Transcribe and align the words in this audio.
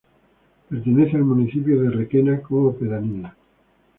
Pertenece 0.67 1.15
al 1.15 1.25
municipio 1.25 1.79
de 1.79 1.91
Requena 1.91 2.41
como 2.41 2.73
pedanía. 2.75 3.35